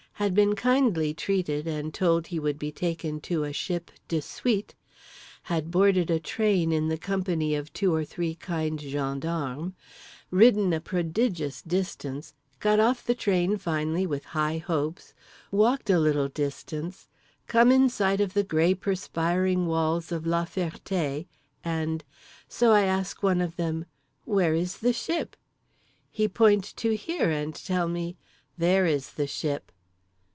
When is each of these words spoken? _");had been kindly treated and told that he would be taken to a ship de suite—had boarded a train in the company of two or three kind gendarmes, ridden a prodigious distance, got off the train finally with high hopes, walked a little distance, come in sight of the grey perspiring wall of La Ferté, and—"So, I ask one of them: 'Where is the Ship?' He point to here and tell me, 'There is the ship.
_");had 0.23 0.35
been 0.35 0.55
kindly 0.55 1.15
treated 1.15 1.65
and 1.67 1.95
told 1.95 2.25
that 2.25 2.27
he 2.27 2.37
would 2.39 2.59
be 2.59 2.71
taken 2.71 3.19
to 3.19 3.43
a 3.43 3.51
ship 3.51 3.89
de 4.07 4.21
suite—had 4.21 5.71
boarded 5.71 6.11
a 6.11 6.19
train 6.19 6.71
in 6.71 6.89
the 6.89 6.97
company 6.99 7.55
of 7.55 7.73
two 7.73 7.91
or 7.91 8.05
three 8.05 8.35
kind 8.35 8.79
gendarmes, 8.79 9.73
ridden 10.29 10.73
a 10.73 10.79
prodigious 10.79 11.63
distance, 11.63 12.35
got 12.59 12.79
off 12.79 13.03
the 13.03 13.15
train 13.15 13.57
finally 13.57 14.05
with 14.05 14.23
high 14.25 14.59
hopes, 14.59 15.15
walked 15.49 15.89
a 15.89 15.99
little 15.99 16.27
distance, 16.29 17.07
come 17.47 17.71
in 17.71 17.89
sight 17.89 18.21
of 18.21 18.35
the 18.35 18.43
grey 18.43 18.75
perspiring 18.75 19.65
wall 19.65 19.97
of 20.11 20.27
La 20.27 20.45
Ferté, 20.45 21.25
and—"So, 21.63 22.71
I 22.73 22.83
ask 22.83 23.23
one 23.23 23.41
of 23.41 23.55
them: 23.55 23.85
'Where 24.25 24.53
is 24.53 24.77
the 24.77 24.93
Ship?' 24.93 25.35
He 26.11 26.27
point 26.27 26.75
to 26.75 26.95
here 26.95 27.31
and 27.31 27.55
tell 27.55 27.87
me, 27.87 28.17
'There 28.59 28.85
is 28.85 29.13
the 29.13 29.25
ship. 29.25 29.71